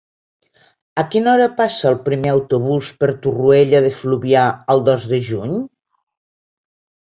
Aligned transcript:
A 1.01 1.03
quina 1.15 1.29
hora 1.33 1.49
passa 1.59 1.85
el 1.89 1.97
primer 2.07 2.33
autobús 2.33 2.91
per 3.03 3.11
Torroella 3.27 3.85
de 3.89 3.95
Fluvià 4.03 4.49
el 4.77 4.85
dos 4.91 5.09
de 5.15 5.23
juny? 5.33 5.57